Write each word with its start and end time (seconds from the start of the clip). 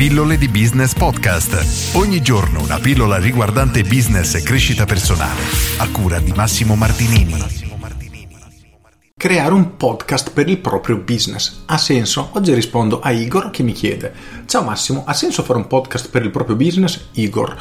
Pillole 0.00 0.38
di 0.38 0.48
Business 0.48 0.94
Podcast. 0.94 1.94
Ogni 1.94 2.22
giorno 2.22 2.62
una 2.62 2.78
pillola 2.78 3.18
riguardante 3.18 3.82
business 3.82 4.34
e 4.34 4.42
crescita 4.42 4.86
personale. 4.86 5.42
A 5.76 5.90
cura 5.90 6.18
di 6.20 6.32
Massimo 6.32 6.74
Martinini. 6.74 7.34
Creare 9.14 9.52
un 9.52 9.76
podcast 9.76 10.32
per 10.32 10.48
il 10.48 10.56
proprio 10.56 10.96
business. 10.96 11.64
Ha 11.66 11.76
senso? 11.76 12.30
Oggi 12.32 12.54
rispondo 12.54 13.00
a 13.00 13.10
Igor 13.10 13.50
che 13.50 13.62
mi 13.62 13.72
chiede: 13.72 14.14
Ciao 14.46 14.62
Massimo, 14.62 15.04
ha 15.04 15.12
senso 15.12 15.42
fare 15.42 15.58
un 15.58 15.66
podcast 15.66 16.08
per 16.08 16.24
il 16.24 16.30
proprio 16.30 16.56
business? 16.56 17.08
Igor. 17.12 17.54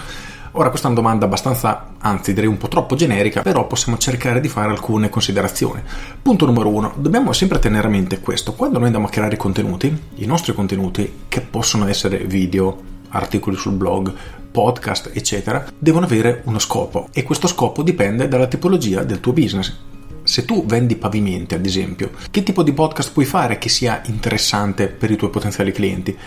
Ora 0.53 0.69
questa 0.69 0.87
è 0.87 0.91
una 0.91 0.99
domanda 0.99 1.25
abbastanza, 1.25 1.93
anzi 1.99 2.33
direi 2.33 2.49
un 2.49 2.57
po' 2.57 2.67
troppo 2.67 2.95
generica, 2.95 3.43
però 3.43 3.67
possiamo 3.67 3.99
cercare 3.99 4.39
di 4.39 4.47
fare 4.47 4.71
alcune 4.71 5.09
considerazioni. 5.09 5.81
Punto 6.21 6.45
numero 6.45 6.69
uno, 6.69 6.93
dobbiamo 6.97 7.33
sempre 7.33 7.59
tenere 7.59 7.85
a 7.87 7.91
mente 7.91 8.19
questo, 8.19 8.53
quando 8.53 8.77
noi 8.77 8.87
andiamo 8.87 9.07
a 9.07 9.11
creare 9.11 9.37
contenuti, 9.37 9.95
i 10.15 10.25
nostri 10.25 10.53
contenuti, 10.53 11.25
che 11.27 11.41
possono 11.41 11.87
essere 11.87 12.25
video, 12.25 12.81
articoli 13.09 13.55
sul 13.55 13.73
blog, 13.73 14.11
podcast, 14.51 15.11
eccetera, 15.13 15.65
devono 15.77 16.05
avere 16.05 16.41
uno 16.45 16.57
scopo 16.57 17.09
e 17.13 17.21
questo 17.23 17.47
scopo 17.47 17.83
dipende 17.83 18.27
dalla 18.27 18.47
tipologia 18.47 19.03
del 19.03 19.19
tuo 19.19 19.33
business. 19.33 19.77
Se 20.23 20.45
tu 20.45 20.65
vendi 20.65 20.95
pavimenti, 20.95 21.53
ad 21.53 21.65
esempio, 21.65 22.11
che 22.31 22.43
tipo 22.43 22.63
di 22.63 22.73
podcast 22.73 23.13
puoi 23.13 23.25
fare 23.25 23.57
che 23.57 23.69
sia 23.69 24.01
interessante 24.05 24.87
per 24.87 25.11
i 25.11 25.15
tuoi 25.15 25.29
potenziali 25.29 25.71
clienti? 25.71 26.17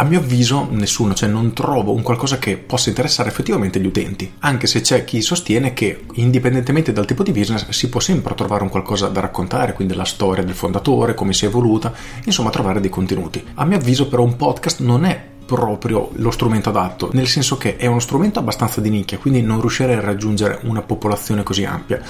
A 0.00 0.04
mio 0.04 0.20
avviso 0.20 0.68
nessuno, 0.70 1.12
cioè 1.12 1.28
non 1.28 1.52
trovo 1.52 1.92
un 1.92 2.02
qualcosa 2.02 2.38
che 2.38 2.56
possa 2.56 2.88
interessare 2.88 3.30
effettivamente 3.30 3.80
gli 3.80 3.86
utenti, 3.86 4.32
anche 4.38 4.68
se 4.68 4.80
c'è 4.80 5.02
chi 5.02 5.20
sostiene 5.20 5.72
che 5.72 6.04
indipendentemente 6.12 6.92
dal 6.92 7.04
tipo 7.04 7.24
di 7.24 7.32
business 7.32 7.68
si 7.70 7.88
può 7.88 7.98
sempre 7.98 8.32
trovare 8.36 8.62
un 8.62 8.68
qualcosa 8.68 9.08
da 9.08 9.18
raccontare, 9.18 9.72
quindi 9.72 9.94
la 9.94 10.04
storia 10.04 10.44
del 10.44 10.54
fondatore, 10.54 11.14
come 11.14 11.32
si 11.32 11.46
è 11.46 11.48
evoluta, 11.48 11.92
insomma 12.22 12.50
trovare 12.50 12.78
dei 12.78 12.90
contenuti. 12.90 13.44
A 13.54 13.64
mio 13.64 13.76
avviso 13.76 14.06
però 14.06 14.22
un 14.22 14.36
podcast 14.36 14.82
non 14.82 15.04
è 15.04 15.20
proprio 15.44 16.10
lo 16.12 16.30
strumento 16.30 16.68
adatto, 16.68 17.10
nel 17.14 17.26
senso 17.26 17.56
che 17.56 17.74
è 17.74 17.86
uno 17.86 17.98
strumento 17.98 18.38
abbastanza 18.38 18.80
di 18.80 18.90
nicchia, 18.90 19.18
quindi 19.18 19.42
non 19.42 19.58
riuscirei 19.58 19.96
a 19.96 20.00
raggiungere 20.00 20.60
una 20.62 20.82
popolazione 20.82 21.42
così 21.42 21.64
ampia. 21.64 22.00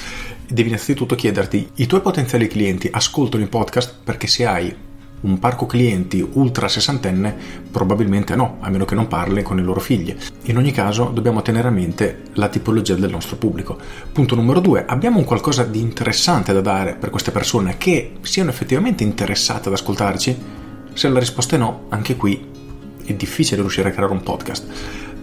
Devi 0.47 0.69
innanzitutto 0.69 1.15
chiederti, 1.15 1.71
i 1.77 1.87
tuoi 1.87 2.03
potenziali 2.03 2.49
clienti 2.49 2.91
ascoltano 2.93 3.45
i 3.45 3.49
podcast 3.49 3.95
perché 4.05 4.27
se 4.27 4.45
hai 4.45 4.77
un 5.21 5.39
parco 5.39 5.67
clienti 5.67 6.27
ultra 6.35 6.69
sessantenne 6.69 7.35
probabilmente 7.71 8.37
no, 8.37 8.59
a 8.61 8.71
meno 8.71 8.85
che 8.85 8.95
non 8.95 9.09
parli 9.09 9.43
con 9.43 9.57
le 9.57 9.63
loro 9.63 9.81
figlie. 9.81 10.17
In 10.45 10.57
ogni 10.57 10.71
caso 10.71 11.11
dobbiamo 11.13 11.43
tenere 11.43 11.69
a 11.69 11.73
mente 11.73 12.23
la 12.35 12.49
tipologia 12.49 12.95
del 12.95 13.11
nostro 13.11 13.37
pubblico. 13.37 13.79
Punto 14.13 14.35
numero 14.35 14.61
due, 14.61 14.85
abbiamo 14.87 15.19
un 15.19 15.25
qualcosa 15.25 15.65
di 15.65 15.81
interessante 15.81 16.53
da 16.53 16.61
dare 16.61 16.95
per 16.95 17.11
queste 17.11 17.31
persone 17.31 17.77
che 17.79 18.13
siano 18.23 18.51
effettivamente 18.51 19.03
interessate 19.03 19.69
ad 19.69 19.75
ascoltarci? 19.75 20.37
Se 20.93 21.09
la 21.09 21.19
risposta 21.19 21.57
è 21.57 21.59
no, 21.59 21.87
anche 21.89 22.17
qui 22.17 22.47
è 23.05 23.15
difficile 23.15 23.61
riuscire 23.61 23.89
a 23.89 23.93
creare 23.93 24.13
un 24.13 24.23
podcast. 24.23 24.67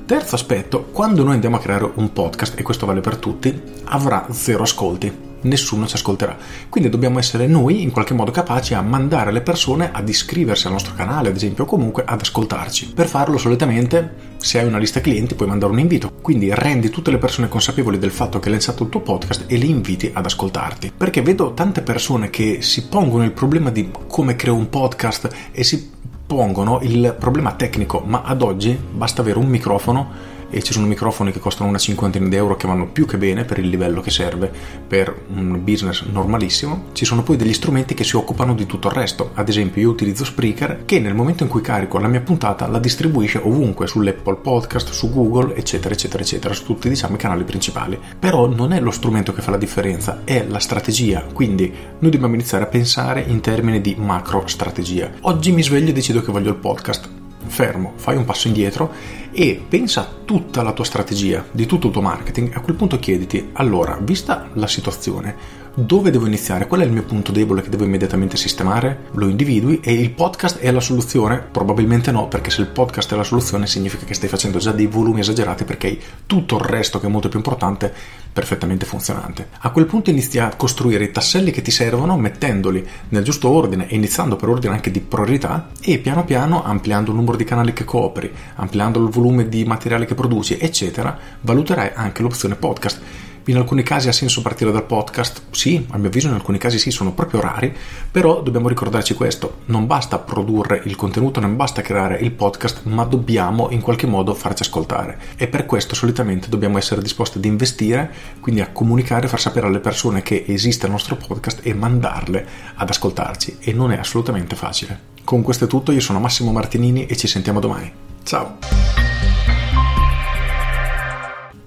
Terzo 0.06 0.36
aspetto, 0.36 0.90
quando 0.92 1.24
noi 1.24 1.34
andiamo 1.34 1.56
a 1.56 1.60
creare 1.60 1.92
un 1.96 2.14
podcast, 2.14 2.60
e 2.60 2.64
questo 2.64 2.86
vale 2.86 3.02
per 3.02 3.18
tutti, 3.18 3.60
avrà 3.86 4.28
zero 4.30 4.64
ascolti 4.64 5.12
nessuno 5.46 5.88
ci 5.88 5.96
ascolterà. 5.96 6.38
Quindi 6.70 6.90
dobbiamo 6.90 7.20
essere 7.20 7.48
noi 7.48 7.82
in 7.82 7.92
qualche 7.92 8.14
modo 8.14 8.32
capaci 8.32 8.74
a 8.74 8.82
mandare 8.82 9.32
le 9.32 9.42
persone 9.42 9.90
ad 9.92 10.08
iscriversi 10.08 10.68
al 10.68 10.74
nostro 10.74 10.94
canale, 10.94 11.30
ad 11.30 11.36
esempio, 11.36 11.64
o 11.64 11.68
comunque 11.68 12.04
ad 12.06 12.22
ascoltarci. 12.22 12.94
Per 12.94 13.08
farlo 13.08 13.38
solitamente, 13.38 14.34
se 14.38 14.60
hai 14.60 14.68
una 14.68 14.78
lista 14.78 15.02
clienti, 15.02 15.36
puoi 15.36 15.50
mandare 15.50 15.72
un 15.72 15.80
invito. 15.80 16.12
Quindi 16.22 16.54
rendi 16.54 16.90
tutte 16.90 17.12
le 17.12 17.18
persone 17.18 17.48
consapevoli 17.48 17.98
del 17.98 18.12
fatto 18.12 18.40
che 18.40 18.46
hai 18.46 18.52
lanciato 18.54 18.84
il 18.84 18.90
tuo 18.90 19.02
podcast 19.02 19.46
e 19.48 19.58
le 19.58 19.66
inviti 19.66 20.12
ad 20.14 20.26
ascoltarti. 20.26 20.92
Perché 20.96 21.22
vedo 21.22 21.54
tante 21.54 21.82
persone 21.82 22.30
che 22.30 22.62
si 22.62 22.88
pongono 22.88 23.24
il 23.24 23.32
problema 23.32 23.70
di 23.70 23.90
come 24.08 24.36
creo 24.36 24.56
un 24.56 24.70
podcast 24.70 25.30
e 25.52 25.64
si 25.64 25.94
pongono 26.26 26.80
il 26.82 27.16
problema 27.20 27.54
tecnico, 27.54 28.02
ma 28.06 28.24
ad 28.26 28.42
oggi 28.42 28.78
basta 28.92 29.22
avere 29.22 29.38
un 29.38 29.48
microfono 29.48 30.34
e 30.50 30.62
ci 30.62 30.74
sono 30.74 30.86
microfoni 30.86 31.32
che 31.32 31.40
costano 31.40 31.70
una 31.70 31.78
cinquantina 31.78 32.28
di 32.28 32.36
euro 32.36 32.56
che 32.56 32.68
vanno 32.68 32.88
più 32.88 33.06
che 33.06 33.18
bene 33.18 33.44
per 33.44 33.60
il 33.60 33.68
livello 33.68 34.02
che 34.02 34.12
serve 34.12 34.52
per 34.88 35.14
un 35.36 35.64
business 35.64 36.04
normalissimo. 36.04 36.86
Ci 36.94 37.06
sono 37.06 37.24
poi 37.24 37.38
degli 37.38 37.54
strumenti 37.54 37.94
che 37.94 38.04
si 38.04 38.16
occupano 38.16 38.54
di 38.54 38.66
tutto 38.66 38.88
il 38.88 38.94
resto. 38.94 39.32
Ad 39.34 39.50
esempio, 39.50 39.82
io 39.82 39.90
utilizzo 39.90 40.26
Spreaker 40.26 40.84
che 40.86 41.00
nel 41.00 41.16
momento 41.16 41.44
in 41.44 41.50
cui 41.50 41.62
carico 41.62 41.98
la 41.98 42.08
mia 42.08 42.22
puntata 42.22 42.68
la 42.68 42.80
distribuisce 42.80 43.40
ovunque 43.40 43.88
sull'Apple 43.88 44.36
Podcast, 44.36 44.92
su 44.92 45.12
Google, 45.12 45.56
eccetera, 45.56 45.94
eccetera, 45.94 46.24
eccetera, 46.24 46.54
su 46.54 46.66
tutti 46.66 46.90
diciamo 46.90 47.16
i 47.16 47.20
canali 47.20 47.44
principali. 47.44 48.00
Però 48.20 48.48
non 48.48 48.74
è 48.74 48.80
lo 48.80 48.92
strumento 48.92 49.34
che 49.34 49.42
fa 49.42 49.52
la 49.52 49.58
differenza, 49.58 50.22
è 50.24 50.46
la 50.48 50.60
strategia. 50.60 51.26
Quindi 51.34 51.72
noi 52.00 52.12
dobbiamo 52.12 52.36
iniziare 52.36 52.64
a 52.64 52.68
pensare 52.68 53.22
in 53.22 53.42
termini 53.42 53.82
di 53.82 53.96
macro 53.98 54.44
strategia. 54.48 55.12
Oggi 55.22 55.52
mi 55.52 55.64
sveglio 55.64 55.90
e 55.90 55.94
decido 55.94 56.22
che 56.22 56.32
voglio 56.32 56.50
il 56.50 56.58
podcast 56.58 57.15
fermo, 57.48 57.94
fai 57.96 58.16
un 58.16 58.26
passo 58.26 58.48
indietro 58.48 58.92
e 59.32 59.62
pensa 59.68 60.02
a 60.02 60.10
tutta 60.26 60.62
la 60.64 60.72
tua 60.72 60.86
strategia, 60.86 61.46
di 61.52 61.66
tutto 61.66 61.88
il 61.88 61.94
tuo 61.94 62.02
marketing. 62.02 62.56
A 62.56 62.62
quel 62.62 62.76
punto 62.76 63.00
chiediti, 63.00 63.50
allora, 63.54 63.98
vista 64.02 64.50
la 64.54 64.68
situazione, 64.68 65.64
dove 65.76 66.10
devo 66.10 66.26
iniziare? 66.26 66.68
Qual 66.68 66.80
è 66.80 66.86
il 66.86 66.92
mio 66.92 67.04
punto 67.04 67.34
debole 67.34 67.62
che 67.62 67.68
devo 67.68 67.84
immediatamente 67.84 68.38
sistemare? 68.38 69.08
Lo 69.12 69.28
individui 69.28 69.82
e 69.82 69.94
il 69.94 70.12
podcast 70.12 70.60
è 70.60 70.72
la 70.72 70.80
soluzione? 70.80 71.38
Probabilmente 71.52 72.12
no, 72.12 72.30
perché 72.30 72.50
se 72.50 72.62
il 72.62 72.68
podcast 72.68 73.12
è 73.12 73.18
la 73.18 73.24
soluzione 73.24 73.68
significa 73.68 74.06
che 74.06 74.14
stai 74.14 74.30
facendo 74.30 74.58
già 74.58 74.72
dei 74.72 74.86
volumi 74.86 75.20
esagerati 75.20 75.66
perché 75.66 75.88
hai 75.88 76.02
tutto 76.26 76.56
il 76.56 76.62
resto 76.62 77.00
che 77.02 77.08
è 77.08 77.10
molto 77.10 77.28
più 77.28 77.40
importante 77.40 77.94
perfettamente 78.32 78.86
funzionante. 78.86 79.50
A 79.60 79.72
quel 79.72 79.86
punto 79.86 80.10
inizi 80.10 80.40
a 80.40 80.56
costruire 80.56 81.04
i 81.04 81.12
tasselli 81.12 81.52
che 81.52 81.62
ti 81.62 81.72
servono 81.72 82.18
mettendoli 82.18 82.86
nel 83.10 83.24
giusto 83.24 83.50
ordine 83.50 83.90
e 83.90 83.96
iniziando 83.96 84.38
per 84.38 84.48
ordine 84.48 84.76
anche 84.76 84.92
di 84.92 85.02
priorità 85.02 85.72
e 85.82 85.98
piano 86.00 86.24
piano 86.24 86.64
ampliando 86.64 87.12
il 87.12 87.18
numero 87.18 87.36
di 87.36 87.44
canali 87.44 87.74
che 87.74 87.84
copri, 87.84 88.32
ampliando 88.56 89.04
il 89.04 89.10
volume 89.10 89.50
di 89.50 89.66
materiale 89.66 90.06
che 90.06 90.16
produci, 90.16 90.58
eccetera, 90.58 91.18
valuterai 91.42 91.92
anche 91.96 92.22
l'opzione 92.22 92.56
podcast 92.56 93.02
in 93.48 93.58
alcuni 93.58 93.84
casi 93.84 94.08
ha 94.08 94.12
senso 94.12 94.42
partire 94.42 94.72
dal 94.72 94.86
podcast? 94.86 95.44
Sì, 95.52 95.86
a 95.92 95.98
mio 95.98 96.08
avviso 96.08 96.28
in 96.28 96.34
alcuni 96.34 96.58
casi 96.58 96.80
sì, 96.80 96.90
sono 96.90 97.14
proprio 97.14 97.42
rari, 97.42 97.76
però 98.10 98.42
dobbiamo 98.42 98.68
ricordarci 98.68 99.14
questo, 99.14 99.58
non 99.66 99.86
basta 99.86 100.18
produrre 100.18 100.82
il 100.86 100.96
contenuto, 100.96 101.40
non 101.40 101.56
basta 101.56 101.82
creare 101.82 102.18
il 102.18 102.32
podcast, 102.32 102.82
ma 102.84 103.04
dobbiamo 103.04 103.70
in 103.70 103.82
qualche 103.82 104.08
modo 104.08 104.34
farci 104.34 104.64
ascoltare 104.64 105.20
e 105.36 105.48
per 105.48 105.66
questo 105.66 105.94
solitamente 105.94 106.50
dobbiamo 106.50 106.78
essere 106.78 107.02
disposti 107.02 107.38
ad 107.38 107.46
investire, 107.46 108.12
quindi 108.40 108.62
a 108.62 108.72
comunicare, 108.72 109.28
far 109.28 109.40
sapere 109.40 109.68
alle 109.68 109.80
persone 109.80 110.24
che 110.24 110.46
esiste 110.48 110.88
il 110.88 110.92
nostro 110.92 111.16
podcast 111.16 111.60
e 111.64 111.74
mandarle 111.74 112.48
ad 112.76 112.90
ascoltarci 112.90 113.58
e 113.60 113.74
non 113.74 113.92
è 113.92 113.98
assolutamente 113.98 114.56
facile. 114.56 115.14
Con 115.24 115.42
questo 115.44 115.66
è 115.66 115.68
tutto, 115.68 115.92
io 115.92 116.02
sono 116.02 116.20
Massimo 116.20 116.52
Martinini 116.52 117.06
e 117.06 117.16
ci 117.16 117.28
sentiamo 117.28 117.60
domani. 117.60 117.92
Ciao! 118.24 118.58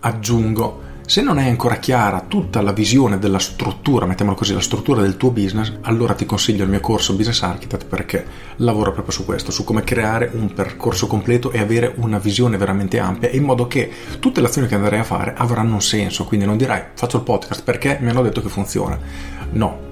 Aggiungo 0.01 0.87
se 1.09 1.23
non 1.23 1.39
è 1.39 1.49
ancora 1.49 1.77
chiara 1.77 2.21
tutta 2.29 2.61
la 2.61 2.73
visione 2.73 3.19
della 3.19 3.39
struttura, 3.39 4.05
mettiamola 4.05 4.37
così, 4.37 4.53
la 4.53 4.61
struttura 4.61 5.01
del 5.01 5.17
tuo 5.17 5.31
business, 5.31 5.73
allora 5.81 6.13
ti 6.13 6.27
consiglio 6.27 6.65
il 6.65 6.69
mio 6.69 6.81
corso 6.81 7.15
Business 7.15 7.41
Architect 7.41 7.87
perché 7.87 8.27
lavora 8.57 8.91
proprio 8.91 9.15
su 9.15 9.25
questo, 9.25 9.51
su 9.51 9.65
come 9.65 9.85
creare 9.85 10.31
un 10.35 10.53
percorso 10.53 11.07
completo 11.07 11.51
e 11.51 11.61
avere 11.61 11.95
una 11.97 12.19
visione 12.19 12.59
veramente 12.59 12.99
ampia 12.99 13.31
in 13.31 13.43
modo 13.43 13.67
che 13.67 13.91
tutte 14.19 14.43
le 14.43 14.49
azioni 14.49 14.69
che 14.69 14.75
andrai 14.75 14.99
a 14.99 15.05
fare 15.05 15.33
avranno 15.35 15.73
un 15.73 15.81
senso, 15.81 16.27
quindi 16.27 16.45
non 16.45 16.59
dirai 16.59 16.89
faccio 16.93 17.17
il 17.17 17.23
podcast 17.23 17.63
perché 17.63 17.97
mi 18.03 18.11
hanno 18.11 18.21
detto 18.21 18.43
che 18.43 18.51
funziona. 18.51 18.99
No, 19.53 19.88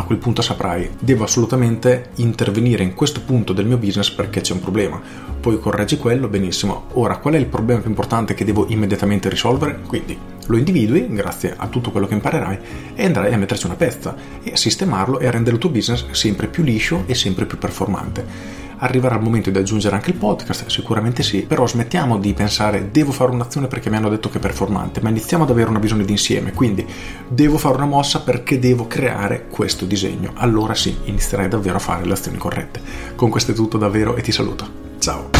a 0.00 0.04
quel 0.04 0.18
punto 0.18 0.40
saprai, 0.40 0.90
devo 0.98 1.24
assolutamente 1.24 2.10
intervenire 2.16 2.82
in 2.82 2.94
questo 2.94 3.20
punto 3.20 3.52
del 3.52 3.66
mio 3.66 3.76
business 3.76 4.10
perché 4.10 4.40
c'è 4.40 4.54
un 4.54 4.60
problema. 4.60 5.00
Poi 5.40 5.58
correggi 5.60 5.98
quello, 5.98 6.28
benissimo. 6.28 6.86
Ora, 6.94 7.18
qual 7.18 7.34
è 7.34 7.36
il 7.36 7.46
problema 7.46 7.80
più 7.80 7.90
importante 7.90 8.34
che 8.34 8.44
devo 8.44 8.66
immediatamente 8.68 9.28
risolvere? 9.28 9.80
Quindi 9.86 10.18
lo 10.46 10.56
individui 10.56 11.06
grazie 11.12 11.54
a 11.56 11.68
tutto 11.68 11.90
quello 11.90 12.06
che 12.06 12.14
imparerai 12.14 12.58
e 12.94 13.04
andrai 13.04 13.32
a 13.32 13.38
metterci 13.38 13.66
una 13.66 13.76
pezza 13.76 14.16
e 14.42 14.52
a 14.52 14.56
sistemarlo 14.56 15.18
e 15.18 15.26
a 15.26 15.30
rendere 15.30 15.56
il 15.56 15.60
tuo 15.60 15.70
business 15.70 16.10
sempre 16.10 16.48
più 16.48 16.62
liscio 16.62 17.04
e 17.06 17.14
sempre 17.14 17.44
più 17.44 17.58
performante 17.58 18.59
arriverà 18.80 19.16
il 19.16 19.22
momento 19.22 19.50
di 19.50 19.58
aggiungere 19.58 19.94
anche 19.94 20.10
il 20.10 20.16
podcast, 20.16 20.66
sicuramente 20.68 21.22
sì, 21.22 21.42
però 21.42 21.66
smettiamo 21.66 22.18
di 22.18 22.34
pensare 22.34 22.90
devo 22.90 23.12
fare 23.12 23.30
un'azione 23.30 23.66
perché 23.66 23.90
mi 23.90 23.96
hanno 23.96 24.08
detto 24.08 24.28
che 24.28 24.38
è 24.38 24.40
performante, 24.40 25.00
ma 25.00 25.08
iniziamo 25.08 25.44
ad 25.44 25.50
avere 25.50 25.70
una 25.70 25.78
visione 25.78 26.04
d'insieme, 26.04 26.52
quindi 26.52 26.86
devo 27.28 27.58
fare 27.58 27.76
una 27.76 27.86
mossa 27.86 28.20
perché 28.20 28.58
devo 28.58 28.86
creare 28.86 29.46
questo 29.48 29.84
disegno, 29.84 30.32
allora 30.34 30.74
sì, 30.74 30.96
inizierai 31.04 31.48
davvero 31.48 31.76
a 31.76 31.80
fare 31.80 32.04
le 32.04 32.12
azioni 32.12 32.38
corrette. 32.38 32.80
Con 33.14 33.30
questo 33.30 33.52
è 33.52 33.54
tutto 33.54 33.78
davvero 33.78 34.16
e 34.16 34.22
ti 34.22 34.32
saluto. 34.32 34.88
Ciao! 34.98 35.39